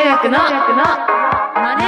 [0.00, 1.84] 中学のマネ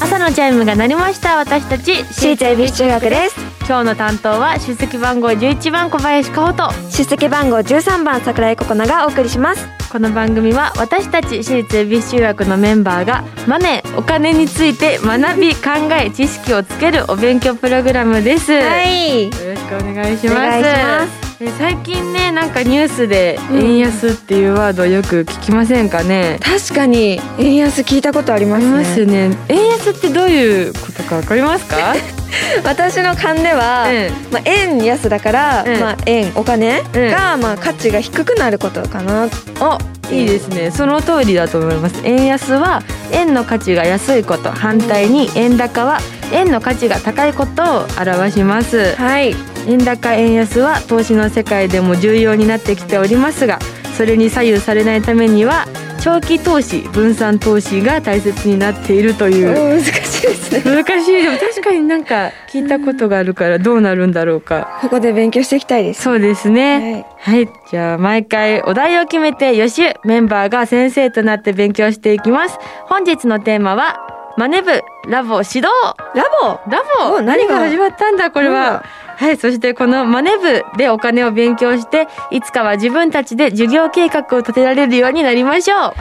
[0.00, 3.36] 朝のチャイムが鳴りました私たち私立恵比寿中学です。
[3.60, 6.72] 今日の担当は出席番号11番小林香穂と。
[6.90, 9.68] 出席番号13番桜井ココナがお送りします。
[9.92, 18.52] この番組は私たち私立恵比寿中学のメンバーがマネーお金について学び考え知識をつけるお勉強プログラムです、
[18.82, 19.26] い。
[19.26, 20.34] よろしくお願いします。
[20.34, 21.18] お願いします。
[21.20, 21.21] え
[21.58, 29.36] 最近ねなんかニュースで円安っていうワードよく聞きませんかね、確かに円安聞いたことありまありすねますね。
[29.48, 31.94] 円安ってどういうことかわかりますか？
[32.64, 34.32] 私の勘では、ええ。
[34.32, 35.80] まあ、円安だから、ええ。
[35.80, 37.10] まあ、円お金ええ。
[37.10, 39.28] が、まあ、価値が低くなることかな
[39.60, 39.78] お
[40.12, 40.70] いいですね。
[40.70, 41.96] その通りだと思います。
[42.04, 42.82] 円安は
[43.12, 44.50] 円の価値が安いこと。
[44.50, 46.00] 反対に円高は
[46.32, 48.94] 円の価値が高いことを表します。
[48.96, 49.34] はい
[49.66, 53.58] 円高円安は投資の世界でも重要になってきておりますが
[53.96, 55.66] それに左右されないためには
[56.00, 59.78] 長期投資分散投資が大切になっているという。
[59.78, 60.82] 難しいですね。
[60.82, 64.80] 難しいでも確かになんか聞いたことがあるからどうなるんだろうか。
[64.80, 66.02] ここで勉強していきたいです。
[66.02, 67.06] そうですね。
[67.20, 72.58] はい、じゃあ毎回お題を決めて予習メンバーが先生となって勉強していきます。
[72.86, 74.00] 本日のテーマは
[74.36, 75.68] マネ部ラボ指導。
[76.16, 76.58] ラボ？
[76.68, 77.14] ラボ？
[77.18, 77.60] お何が？
[77.60, 78.82] 始まったんだこれは
[79.22, 85.94] はいそしてこのマネ部でお金を勉強していつかは自分たちで授業計画を立てられるようになりましょう。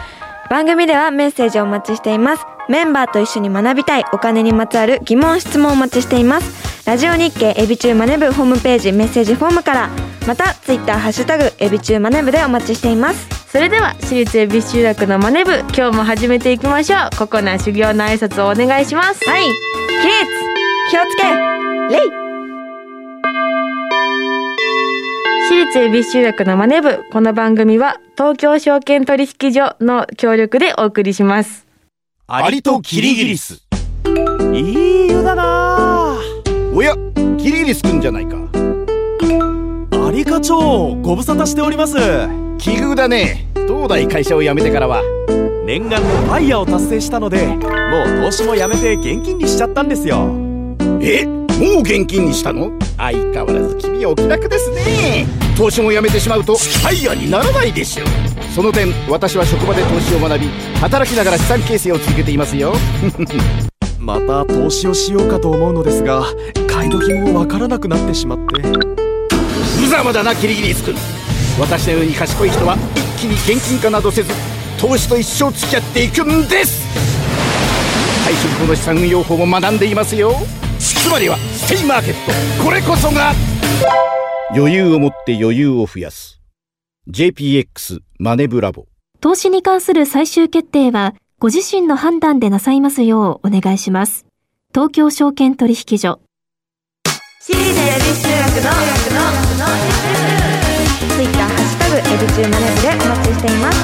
[0.50, 2.44] 番組ではメッセージをお待ちしています。
[2.68, 6.84] メンバーと一緒に学びたいお金にまつわる疑問質問をお待ちしています。
[6.88, 9.90] ラジオ日経エビチューマネブホームページメッセージフォームから
[10.26, 13.28] またツイッターハッシュタグエビチューマネブでお待ちしています。
[13.52, 17.16] それでは私立恵比寿中学のマネ部今日も始めていきましょう。
[17.20, 19.30] ここな修行の挨拶をお願いします。
[19.30, 19.44] はい。
[19.44, 19.56] 起立
[20.90, 21.28] 気をつけ。
[21.96, 22.31] レ
[25.52, 27.04] 私立恵比寿中学のマネ部。
[27.12, 31.68] この番組は東京証券取引所の協力でお送りします。
[32.26, 33.62] アリとキリギリス。
[34.54, 36.18] いい湯だな。
[36.74, 36.96] おや
[37.38, 38.38] キリギリスくんじゃないか。
[40.08, 41.98] アリ課長ご無沙汰しております。
[42.58, 43.46] 奇遇だね。
[43.54, 45.04] 東大会社を辞めてからは。
[45.66, 50.34] 念願のファイヤーを達成したのでもう投資もやめて現金にしちゃったんですよ。
[51.02, 51.41] え？
[51.62, 52.72] もう現金にしたの？
[52.98, 55.28] 相変わらず君はお気楽ですね。
[55.56, 58.04] 投資も辞めてしまうとファイヤーにならないでしょ。
[58.04, 58.08] う
[58.56, 60.48] その点私は職場で投資を学び
[60.80, 62.74] 働きながら資産形成を続けていますよ。
[64.00, 66.24] また投資をしようかと思うのですが
[66.68, 68.64] 買い時もわからなくなってしまって。
[69.80, 70.96] 無様だなキリギリス君。
[71.60, 74.34] 私のように賢い人は一気に現金化などせず
[74.80, 76.82] 投資と一生付き合っていくんです。
[78.26, 80.36] 退職後の資産運用法も学んでいますよ
[80.82, 82.14] つまりはステイマーケッ
[82.58, 83.34] トこれこそが
[84.56, 86.42] 余裕を持って余裕を増やす
[87.10, 88.86] JPX マネブラボ
[89.22, 94.26] 投資に関する最終決定は、ご自身の判断でなさいますようお願いします。
[94.74, 96.20] 東京証券取引所。
[97.40, 98.72] 私立恵比寿中学の
[101.16, 103.78] ツイッターハッシュタグエビチューマネブでお待ちしています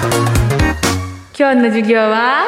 [1.39, 2.45] 今日の授業は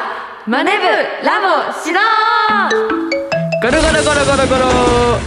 [0.48, 0.86] マネ部
[1.26, 1.48] ラボ
[1.86, 3.19] 指導
[3.62, 5.20] ゴロゴロゴロゴロゴロ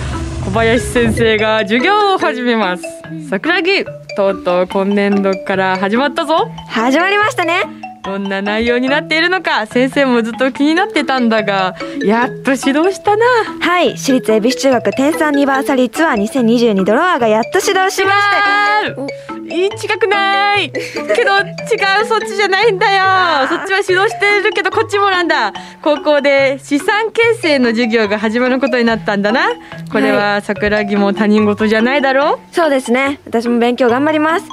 [0.46, 2.84] 小林先生が授業を始めます。
[3.28, 3.84] 桜木
[4.16, 6.48] とうとう今年度から始まったぞ。
[6.68, 7.62] 始まりましたね。
[8.02, 13.24] どんな内容になっているのか先生もずっと気になってたんだがやっと指導したな。
[13.60, 19.31] はい私立恵比寿中学天才アニバーサリーツアー2022ドロワーがやっと始動しましてあーいい
[19.70, 20.70] 近くない。
[20.70, 23.48] けど違うそっちじゃないんだよ。
[23.48, 25.52] そっちは指導してるけどこっちもなんだ。
[25.82, 29.50] 高校で資産形成の授業が始まることになったんだな。
[29.90, 33.20] これは桜木も他人事じゃないだろそうですね。
[33.26, 34.46] 私も勉強頑張ります。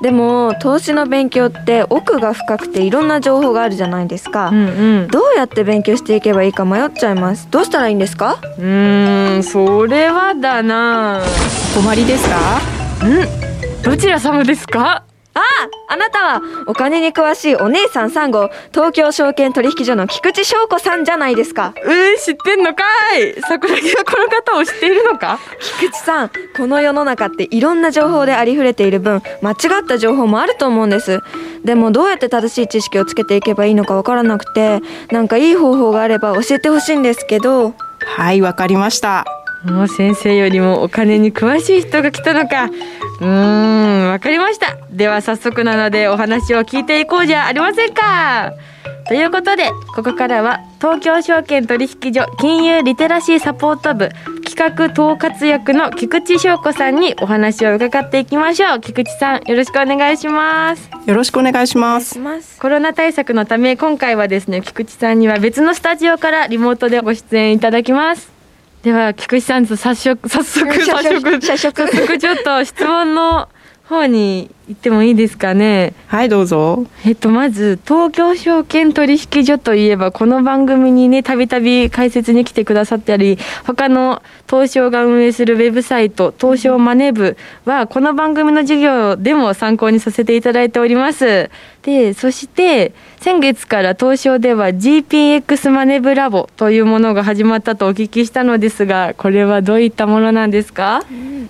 [0.00, 5.08] でも投資の勉強って奥が深くていろんな情報があるじゃないですか、うんうん。
[5.08, 7.48] どうやって勉強していけばいいか迷っちゃいます。
[7.50, 8.38] どうしたらいいんですか？
[8.58, 11.20] うーんそれはだな。
[11.76, 12.36] お困りですか？
[13.82, 15.04] どちら様ですか？
[15.34, 15.40] あ
[15.88, 21.74] あなたはお金に詳しいお姉さん3号東京証券取引所の菊池翔子さんじゃないですか。
[21.76, 22.82] えー、知ってんのか
[23.16, 23.40] い。
[23.42, 25.38] 桜木はこの方を知っているのか？
[25.78, 31.20] 菊池さんこの世の中っていろんな情報でありふれている分間違った情報もあると思うんです。
[31.64, 34.80] でもどうやって正しい知識をつけていけばいいのかわからなくて
[35.12, 37.74] なんかいい方法があれば教えてほしいんですけど。
[38.00, 39.24] はいわかりました。
[39.64, 42.70] もう先生よりもお金に詳しい人が来たのか
[43.20, 44.76] うーんわかりました。
[44.90, 48.52] では早速なのでお話を聞いていこうじゃありませんか。
[49.08, 54.10] ということでここからは東京証券取引所金融リテラシーサポート部
[54.44, 58.80] 企企画統括役の菊池翔子さんにお話を伺っていきましょう。
[58.80, 60.90] 菊池さんよろしくお願いします。
[61.06, 62.18] よろしくお願いします。
[62.18, 62.58] ます。
[62.58, 68.37] コロナ対策のため今回はですね菊池さんには別のスタジオからリモートでご出演いただきます
[68.82, 73.48] では菊池さん早速早速 早速早速ちょっと質問の
[73.88, 75.94] 方に行ってもいいですかね？
[76.08, 76.84] はいどうぞ。
[77.06, 91.50] えっとまず東京証券取引所といえばこの番組にねたびたび解説に来てくださったり他の東証が運営するウェブサイト東証マネ部はこの番組の授業でも参考にさせていただいております。
[91.82, 101.02] でそして先月から東証では GPX マネブラボというものが始まったとお聞きしたのですがこれはどういったものなんですか？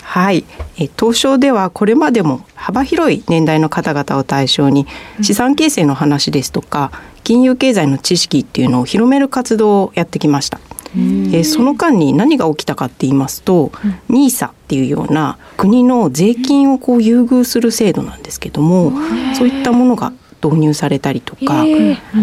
[0.03, 0.45] はい。
[0.79, 4.87] え東証ではこれまでも幅広い年代の方々を対象に
[5.23, 6.93] 資産形成の話ですとか
[7.25, 10.61] 金融経済の知識っていうのを広める活動をやってきました。
[10.95, 13.71] えーその間に何が起きたかって言いますと、
[14.09, 18.93] NISA っていうような国の税金をこう優遇する制度なんですけども、
[19.37, 20.13] そういったものが
[20.43, 21.65] 導入されたりとか、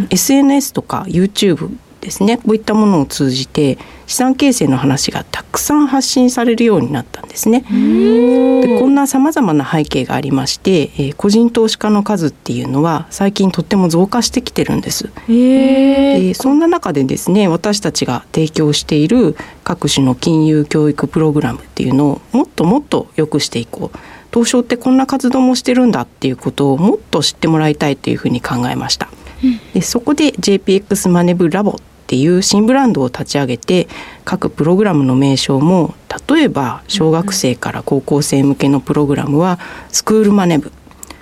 [0.10, 7.62] SNS とか YouTube ですねこういったものを通じて資産形成の話がたくさん発信されるようになったんですね。
[7.62, 15.10] でこんなさまざまな背景がありまして、えー個人投資家の数っていうのは最近とっても増加してきてるんです。
[15.28, 23.98] えでそんな中でですね私たちが提供している各種の金融教育プログラムっていうのをもっともっと良くしていこう
[24.31, 29.10] 東証ってこんな活動もしてるんだっていうことをもっと知ってもらいたいというふうに考えました。
[29.74, 33.88] でそこで JPX マネブラボっていう新ブランドを立ち上げて
[34.25, 35.96] 各プログラムの名称も
[36.30, 39.57] 例えば小学生から高校生向けのプログラムは
[39.92, 40.72] スクールマネブ。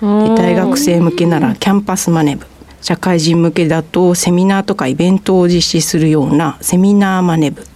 [0.02, 2.46] で大学生向けならキャンパスマネブ。
[2.82, 7.66] 社会人向けだとセミナーとかイベントを実施するようなセミナーマネブ。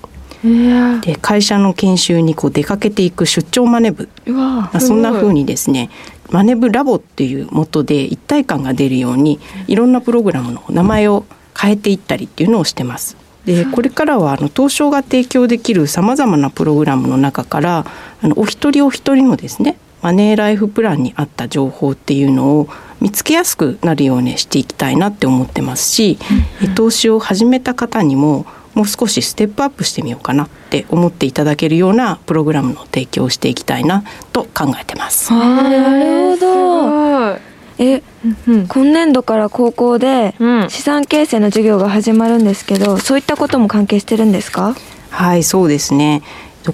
[1.00, 4.10] で会社の研修にこう出かけていく出張マネブ。
[4.26, 5.88] うわまあそんな風にですね
[6.30, 11.24] マネブラボっていう元で一体感が出るようにいろんなプログラムの名前を
[11.60, 13.16] 変えていったりっていうのをしてます。
[13.44, 17.86] でこれからはあの東証が提供できるさまざまなプログラムの中から
[18.22, 22.68] あのお一人お一人のですねマネーライフプランに合った情報っていうのを
[23.00, 26.18] 見つけやすくなるようにしていきたいなって思ってますし、
[26.62, 28.44] え投資を始めた方にも
[28.74, 35.32] もう少しステップアップしてみようかなって思っていただけるようなプログラムの提供をしていきたいなと考えてます。
[35.32, 37.38] なるほど。
[37.38, 37.47] ど
[37.78, 38.02] え
[38.48, 40.70] うん今年度から高校でうん。
[40.70, 44.74] 資産形成の授業が始まるんですけどそういったことも関係してるんですか？
[45.10, 46.22] はい、そうですね。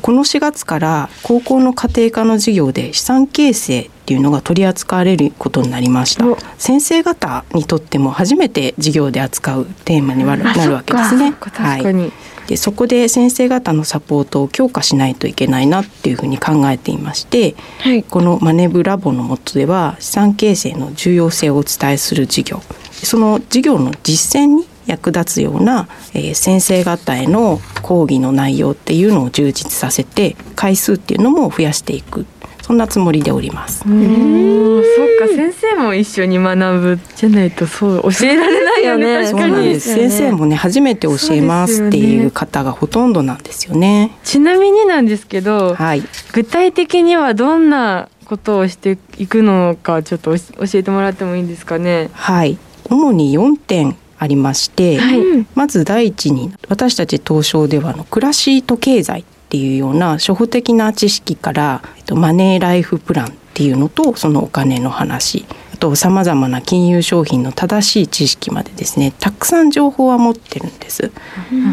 [0.03, 6.27] この4月から高校の家庭科の授業で資産形成っていうのが取り扱われることになりました。
[6.27, 6.37] お。
[6.59, 11.33] 先生方にとっても初めて授業で扱うテーマにはなるわけですね。
[11.39, 12.11] 確かに、
[12.47, 18.03] でそこで先生方のサポートを強化しないといけないなっていうふうに考えていましてはい。
[18.03, 22.63] このマネブラボの下では資産形成の重要性をお伝えする授業。
[22.93, 32.27] その授業の実践に役立つような、えー先生方への講義の内容っていうのを充実させて回数っていうのも増やしていく
[32.65, 33.85] そんなつもりでおります。
[33.87, 44.17] おーそっか先生も一緒に学ぶじゃないとそう教えられないよねそ確かにそうなん先生もね初めて教えますっていう方がほとんどなんですよね。
[44.25, 46.03] ちなみになんですけど、はい。
[46.33, 52.57] 具体的にはどんなことをしていくのかちょっと教教えてもらってもいいんですかねはい。
[52.89, 71.13] 主に4点ありまして、はいまず第一に私たち東証ではあの暮らしと経済っていうような初歩的な知識から、えっと、マネーライフプランっていうのとそのお金の話あとさまざまな金融商品の正しい知識までですねたくさん情報は持ってるんです。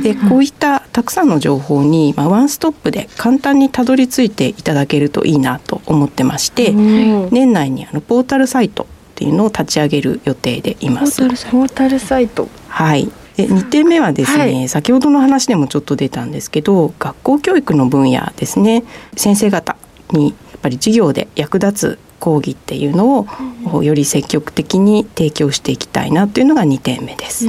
[0.03, 11.21] でこういったたくさんの情報に、まあ、ワンストップで簡単にたどり着いていただけるといいなと思ってまして年内にあのポータルサイトっていうのを立ち上げる予定でいます。
[11.21, 13.11] ポータルサイトはい。
[13.37, 14.69] で2点目はですね、はい。
[14.69, 18.83] 先ほどの話でもちょっと出たんですけど学校教育の分野ですね。
[19.15, 19.75] 先生方
[20.11, 23.27] にやっぱり授業で役立つ講義っていうの
[23.71, 27.47] を、より積極的に提供していきたいなというのが2点目です。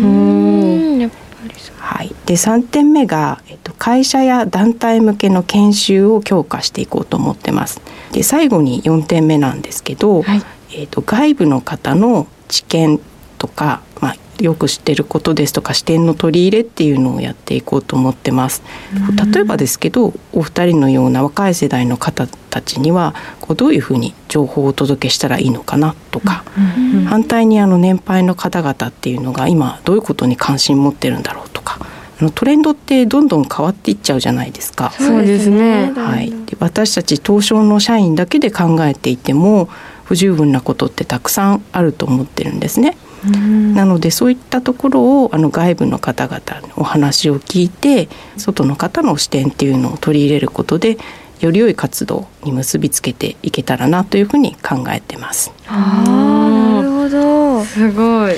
[1.77, 7.83] はい、で3点目が、えっと、会社や団体向けの研修を強化していこうと思ってます。
[8.12, 10.43] で最後に4点目なんですけど、はい。
[10.75, 12.99] えっと、外部の方の知見
[13.37, 13.92] とか、まあ、
[14.43, 18.63] よく知ってることですとか視点の取り入れっていうのをやっていこうと思ってます。
[19.33, 26.45] 例えばですけどお二人のような若い世代の方たちにはこうどういうふうに情報をお届けしたらいいのかなとか、
[27.07, 31.79] 反対にあの年配の方々っていうのが今どういうことに関心持ってるんだろうとか
[32.21, 34.91] あのトレンドってどんどん変わっていっちゃうじゃないですか。
[34.93, 35.93] そうですね。
[35.97, 39.69] はい、で私たち東証の社員だけで考えていても
[40.12, 42.99] 不十分なことってたくさんあると思ってるんですね。
[43.75, 50.99] なのでそういったところをあの外部の方々のお話を聞いて外の方の視点っていうのを取り入れることで
[51.40, 55.50] より良い活動に結びつけていけたらなというふうに考えてます。
[55.66, 56.83] あー。
[56.83, 57.64] なるほど。
[57.64, 58.35] すごい。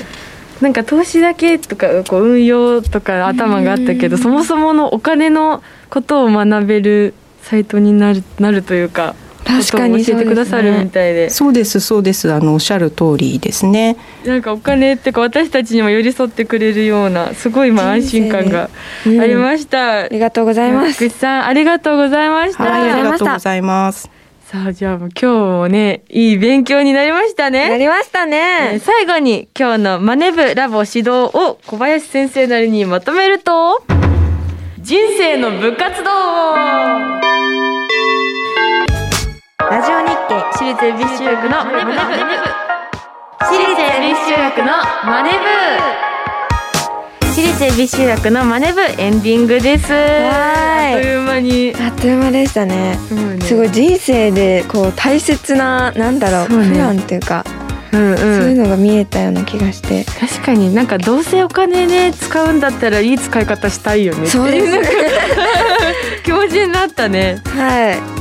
[0.60, 12.32] なんか投資だけとかこう運用とか頭があったけどそもそものお金のことを学べるサイトになるなるというか確かに教えてくださるみたいでそうですそうです。
[12.32, 13.96] あのおっしゃる通りですね。
[14.24, 18.70] なんかお金ってか私たちにも寄り添ってくれるようなすごい今安心感が
[19.06, 20.92] ありました、ありがとうございます。
[20.92, 24.10] 福士さんありがとうございました、はい、ありがとうございます。
[24.44, 27.68] さあじゃあ今日もねいい勉強になりましたね。
[27.68, 33.82] なりましたえーね最後に今日のマネ部ラボ指導を小林先生なりにまとめると
[34.80, 37.23] 人生の部活動
[40.64, 41.92] 私立恵比寿中学のマネ部
[43.38, 44.72] 私立恵比寿中学の
[45.04, 45.44] マネ部
[47.20, 49.92] 私立恵比寿中学のマネ部エンディングです。
[49.92, 50.94] はい。
[50.94, 51.74] あっという間に。
[51.76, 52.96] あっという間でしたね。
[53.06, 53.40] すごいね。
[53.42, 56.72] すごい人生でこう大切ななんだろうそうね。
[56.72, 57.44] プランっていうか、
[57.92, 58.16] うんうん。
[58.16, 64.66] そういうのが見えたような気がして、確かになんかどうせお金ね使うんだったらいい使い方したいよねそうです。
[64.66, 64.88] いうなんか
[66.24, 67.42] 気持ちになったね。
[67.54, 68.13] はい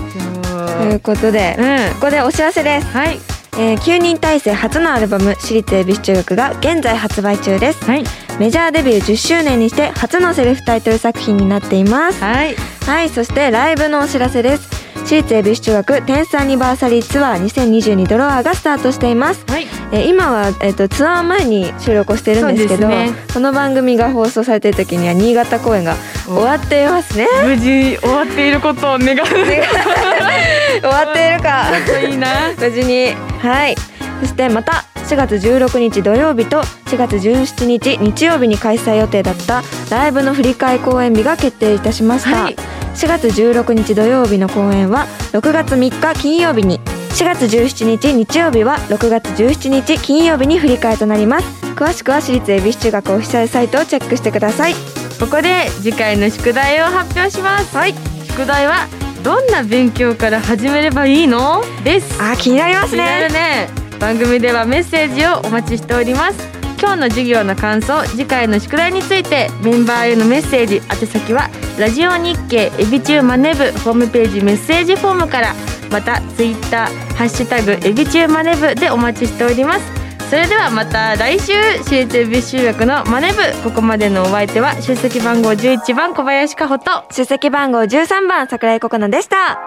[0.78, 1.94] ということで、うん。
[1.96, 3.20] ここでお知らせです、はい。
[3.56, 7.86] えー、9人体制初のアルバム「私立恵比寿中学」が現在発売中です。
[7.86, 8.04] はい。
[8.40, 12.24] メジャーデビュー10周年にして初のセルフタイトル作品になっています。
[12.24, 12.56] はい。
[12.86, 14.84] はいそしてライブのお知らせです。
[15.06, 19.46] 私立恵比寿中学テンスアニバーサリーツアー2022ドロアがスタートしています。
[19.48, 19.68] はい。
[19.92, 23.12] えー今は、えー、とツアー前に収録をしてるんですけどね。
[23.34, 27.28] この番組が放送されてる時には新潟公演が終わっていますね。
[27.44, 29.20] 無事終わっていることを願う
[30.80, 31.66] 終わっているか。
[31.86, 32.52] といいな。
[32.58, 33.14] 無事に。
[33.42, 33.76] はい。
[34.22, 42.56] そしてまた4月16日土曜日と4月17日日曜日に開催予定だったライブの振り替え公演日が決定いたしました、はい。
[42.96, 51.46] 4月16日土曜日の公演は6月3日金曜日に4月17日日曜日は6月17日金曜日に振り替えとなります。
[51.76, 54.74] 詳しくは私立恵比寿中学オフィシャルサイトをチェックしてください。
[55.20, 57.76] ここで次回の宿題を発表します。
[57.76, 57.94] はい。
[58.26, 58.88] 宿題は
[59.24, 61.64] どんな勉強から始めればいいの？
[61.84, 62.22] です。
[62.22, 63.70] あー気になります気になるねね。
[64.00, 66.54] 番組ではメッセージをお待ちしております。
[66.78, 71.50] 今日の授業の感想次回の宿題についてメンバーへのメッセージ宛先は
[71.80, 75.56] ラジオ日経エビチューマネブホームページメッセージフォームから
[75.90, 80.03] またツイッターハッシュタグエビチューマネブでお待ちしております
[80.34, 87.06] それではまた来週私立エビ修学のマネブここまでのお相手は出席番号11番小林加穂と。
[87.12, 89.60] 出席番号13番桜井ココナでした。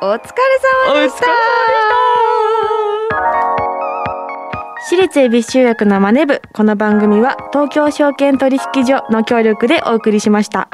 [0.00, 0.20] お疲れ
[0.86, 1.26] 様でした。
[4.86, 6.40] 私立恵比寿中学のマネ部。
[6.52, 10.68] この番組は東京証券取引所の協力でお送りしました。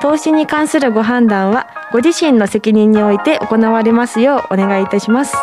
[0.00, 5.36] 投資に関するご判断はご自身の責任において行われますようお願いいたします